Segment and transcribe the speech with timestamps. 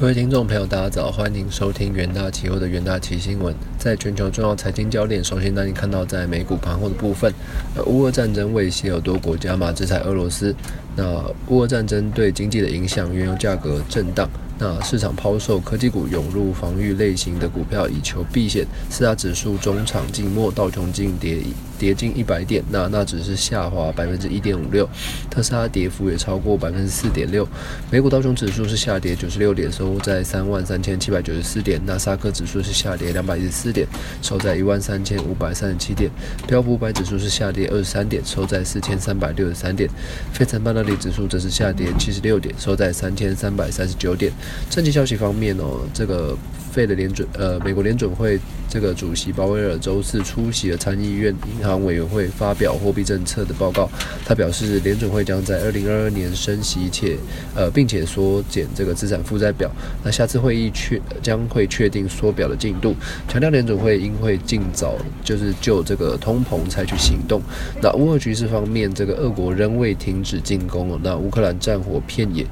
[0.00, 3.52] 各位听众朋友，大家早，欢迎收听元大期货的元大期新闻。
[3.76, 7.34] 在全球重要财经焦点，首先带你看到在美股盘后的部分，
[7.74, 10.54] 呃，乌俄战争威胁有多国加码制裁俄罗斯。
[10.94, 11.04] 那
[11.48, 14.30] 乌俄战争对经济的影响，原油价格震荡。
[14.58, 18.66] 那市场抛售科技股，涌入防御类型的股票，以求避险。
[18.90, 21.38] 四大指数中场静默，道琼近跌
[21.78, 24.88] 跌近一百点，那那只是下滑百分之一点五六。
[25.30, 27.46] 特斯拉跌幅也超过百分之四点六。
[27.88, 31.80] 美股道琼指数是下跌九十六点，收在三万三千七百九十四点。
[31.86, 33.86] 纳斯达克指数是下跌两百一十四点，
[34.22, 36.10] 收在一万三千五百三十七点。
[36.48, 39.88] 标普五百指数是下跌二十三点，收在四千三百六十三点。
[40.32, 44.32] 费城半导体指数则是下跌七十六点，收在三千三百三十九点。
[44.70, 46.36] 政绩消息方面哦，这个
[46.70, 53.88] 费的联准呃，美国联准会这个主席鲍威尔周四出席了参议院银行委员会发表货币政策的报告。
[54.24, 57.16] 他表示，联准会将在二零二二年升息，且
[57.54, 59.70] 呃，并且缩减这个资产负债表。
[60.04, 62.94] 那下次会议确将会确定缩表的进度，
[63.26, 67.40] 强调联准会应会尽早就是就这个通膨采取行动。
[67.80, 71.00] 那乌俄局势方面，这个俄国仍未停止进攻。
[71.02, 72.44] 那乌克兰战火遍野，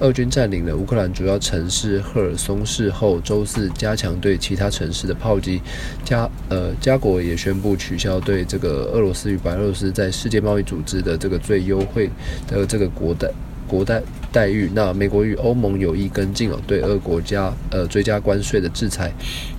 [0.00, 5.61] 俄军占领了乌克兰主要城市赫尔松市后，周四加强对其他城市的炮击。
[6.04, 12.10] 加呃加国也宣布取消对这个俄罗斯与白俄罗斯在世界贸易组织的这个最优惠
[12.48, 13.32] 的这个国的
[13.72, 14.70] 国待待遇。
[14.74, 19.10] 那美国与欧盟有意跟进哦，对俄国家呃追加关税的制裁。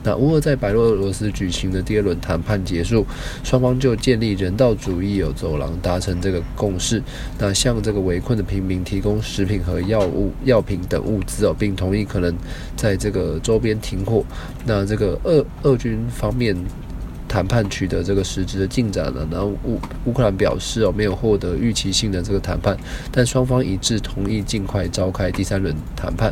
[0.03, 3.05] 那乌俄在白俄罗斯举行的第二轮谈判结束，
[3.43, 7.01] 双方就建立人道主义有走廊达成这个共识。
[7.39, 12.35] 那向这个围困的平民提供食品和药物、药品等物资哦，并同意可能
[12.75, 14.23] 在这个周边停火。
[14.65, 16.55] 那这个俄俄军方面。
[17.33, 22.77] 谈判取得这个实质的进展了，然后乌乌克兰表示哦没有获得预期性的这个谈判，
[23.11, 26.31] 但双方一致同意尽快召开第三轮谈判。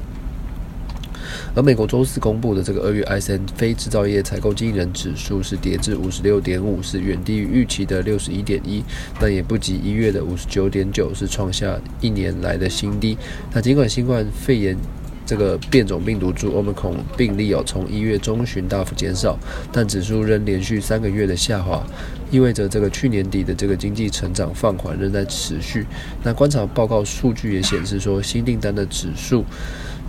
[1.55, 8.83] 而美国周四公布的这个二月 ISM 非制造业采购经理人指数是跌至五十六点五，是远低于预期的六十一点一，
[9.19, 13.18] 但也不及一月的五十九点九，是创下一年来的新低。
[13.51, 14.78] 那尽管新冠肺炎
[15.31, 19.40] 这个变种病毒株 Omicron 病例哦，从一月中旬大幅减少，
[19.72, 21.81] 但指数仍连续三个月的下滑，
[22.30, 25.86] 意味着这个去年底的这个经济成长放缓仍在持续。
[26.22, 29.46] 那观察报告数据也显示说，新订单的指数。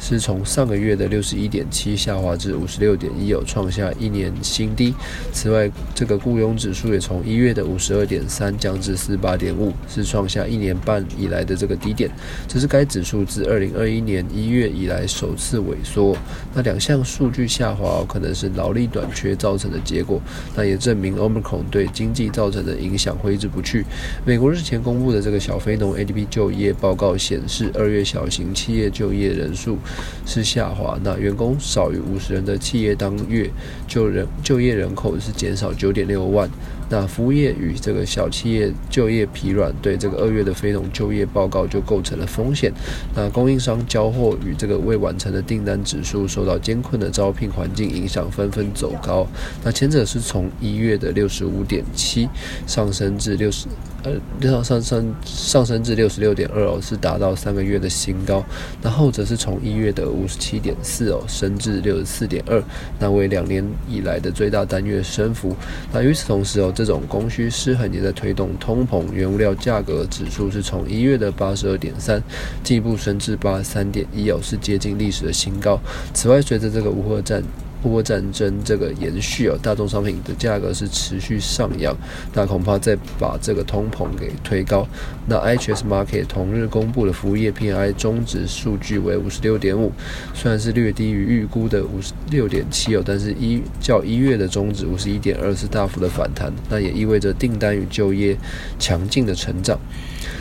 [0.03, 4.93] 是从上个月的六十一点七下滑至五十六点一，有创下一年新低。
[5.33, 12.11] 此外，这个雇佣指数也从一月的五十二点三降至四十八点五，是创下一年半以来的这个低点。
[12.49, 16.17] 这是该指数自二零二一年一月以来首次萎缩。
[16.53, 20.21] 那两项数据下滑可能是劳力短缺造成的结果，
[20.57, 23.85] 那也证明 Omicron 对经济造成的影响挥之不去。
[24.27, 29.79] 美国日前公布的这个小非农 ADP 就业报告显示，二月小型企业就业人数。
[30.25, 33.51] 是下滑，那员工少于五十人的企业当月
[33.87, 36.49] 就人就业人口是减少九点六万。
[36.89, 42.71] 那服务业与这个小企业就业疲软，对这个二月的非农就业报告就构成了风险。
[43.15, 49.27] 那供应商交货与这个未完成的订单指数受到艰困的招聘环境影响，纷纷走高。
[49.65, 52.29] 那前者是从一月的六十五点七
[52.67, 53.67] 上升至六十。
[54.05, 58.45] 呃，上上上上升至六十六点二哦，是达到三个月的新高。
[58.83, 62.63] 那后者是从一月月的五十七点四哦，升至六十四点二，
[63.01, 65.57] 那为两年以来的最大单月升幅。
[65.93, 72.23] 那与此同时哦，这种供需失衡也在推动通膨，原物料价格指数是从一月的八十二点三
[72.63, 75.81] 进一步升至八十三点一哦，是接近历史的新高。
[76.15, 77.43] 此外，随着这个乌克战。
[77.83, 81.95] 波战争这个延续哦，大宗商品的价格是持续上扬，
[82.33, 84.87] 那恐怕再把这个通膨给推高。
[85.27, 89.93] 那 HS Market 同日公布的服务业 PMI 终值数据为五十六点五，
[90.33, 98.37] 虽然是略低于预估的五十六点七哦，但是一较一月的中值五十一点二是大幅的反弹，那也意味着订单与就业
[98.79, 99.79] 强劲的成长。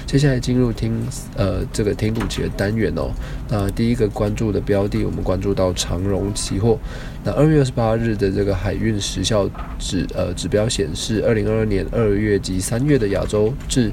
[0.06, 1.02] 接下来进入听
[1.38, 3.12] 呃这个听股期的单元哦，
[3.50, 6.78] 那第一个关注的标的，我们关注到长荣期货。
[7.24, 13.92] 那二月二十八日的这个海运时效指呃指标显示，二零二二年二月及三月的亚洲至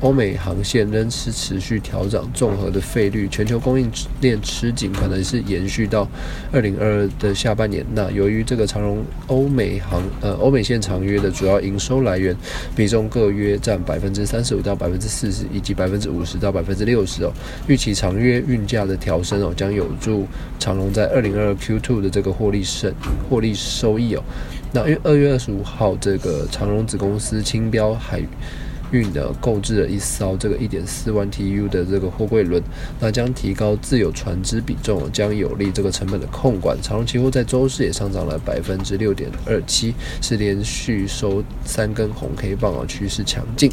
[0.00, 6.08] 欧美航线仍是持续调整，综合的费率，全球供应链吃紧，可能是延续到
[6.50, 7.84] 二零二二的下半年。
[7.94, 12.34] 那由于这个长荣欧美航呃欧美线长约的主要营收来源
[12.74, 17.32] 比重各约占百分之三十五到百分之四十，以及百分之五十到百分之六十哦，
[17.68, 20.26] 预期长约运价的调升哦，将有助
[20.58, 22.92] 长荣在二零二二 Q two 的这个获利胜
[23.28, 24.22] 获利收益哦。
[24.72, 28.22] 那因为二月二十五号这个长荣子公司青标海
[28.92, 32.62] 运的购置了一艘这个一点四万 TU 的这个货柜轮，
[32.98, 36.76] 那将提高自有船只比重，将有利这个成本的控管。
[36.82, 43.70] 长荣期货在周四也上涨了百分之六点二七，是连续收三根红 K 棒啊，趋势强劲。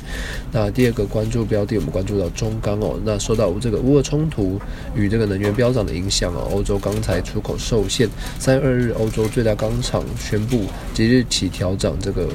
[0.51, 4.59] 那第二个关注标的，我们关注到中钢哦，那受到这个乌俄冲突
[4.95, 8.07] 与这个能源飙涨的影响哦，欧洲钢材出口受限。
[8.39, 12.27] 三月二日，欧洲最大钢厂宣布即日起调涨这个。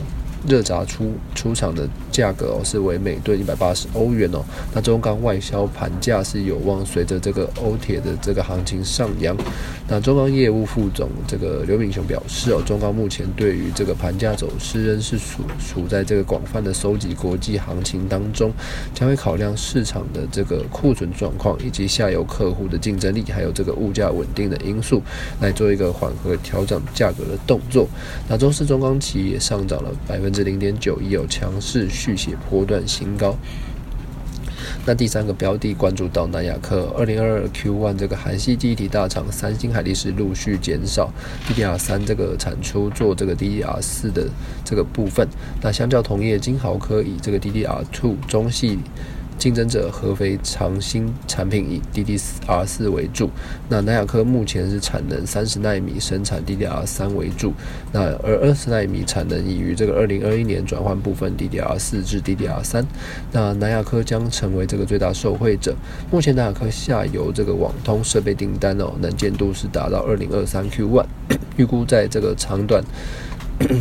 [0.44, 4.44] 热轧出出厂的价格哦是为每吨一百八十欧元哦，
[4.74, 9.34] 那中钢外销盘价是有望随着这个欧铁的这个行情上扬。
[9.88, 18.52] 那中钢业务副总这个刘炳雄表示哦，中钢目前对于这个盘价走势仍是处处在这个广泛的收集国际行情当中，
[18.92, 25.00] 将会考量市场的这个库存状况以及下游客户的竞争力，还有这个物价稳定的因素，
[25.40, 27.88] 来做一个缓和调整价格的动作。
[28.28, 30.32] 那周四中钢企也上涨了百分。
[30.32, 33.36] 之零点九一有强势续写波段新高。
[34.84, 41.12] 那第三个标的关注到南亚科，二零二二 Q one 这个韩系记忆体大厂三星海力士陆续减少
[41.46, 44.28] DDR 三这个产出，做这个 DDR 四的
[44.64, 45.28] 这个部分。
[45.62, 48.80] 那相较同业金豪科以这个 DDR two 中系。
[49.42, 53.28] 竞争者合肥长兴产品以 DDR 四为主，
[53.68, 57.52] 那南亚科目前是产能三十纳米，生产 DDR 三为主，
[57.90, 62.86] 那而二十纳米产能已于这个二零二一年转换部分 DDR 四至 DDR 三，
[63.32, 65.74] 那南亚科将成为这个最大受惠者。
[66.08, 71.06] 目前南亚科下游这个网通设备订单哦，能见度是达到二零二三 Q one，
[71.56, 72.80] 预估在这个长短。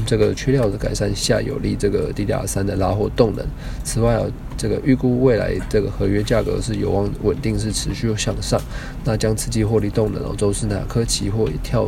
[0.06, 3.46] 这个缺料的改善下，有利这个 DDR 三的拉货动能。
[3.84, 4.24] 此外啊，
[4.58, 8.60] 这个预估未来这个合约价格是有望稳定，是持续向上，
[9.04, 10.36] 那将刺激获利动能哦。
[10.38, 11.88] 周四哪科期货也跳，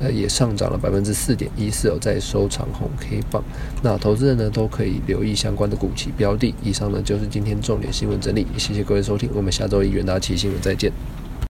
[0.00, 3.42] 呃，也上涨了百分之四点一四哦，在收长红 K 棒。
[3.82, 6.54] 那投资人呢都可以留意相关的股期标的。
[6.62, 11.19] 以上呢就是今天重点新闻整理，谢谢各位收听，我们下周一元大奇新闻再见。